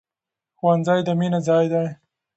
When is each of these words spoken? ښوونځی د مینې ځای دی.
ښوونځی 0.57 0.99
د 1.07 1.09
مینې 1.19 1.39
ځای 1.47 1.65
دی. 1.73 1.87